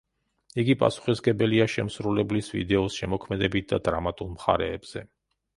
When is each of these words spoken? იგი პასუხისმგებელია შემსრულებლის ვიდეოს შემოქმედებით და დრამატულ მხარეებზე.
იგი 0.61 0.75
პასუხისმგებელია 0.83 1.67
შემსრულებლის 1.75 2.51
ვიდეოს 2.55 2.97
შემოქმედებით 3.03 3.71
და 3.75 3.81
დრამატულ 3.89 4.33
მხარეებზე. 4.37 5.09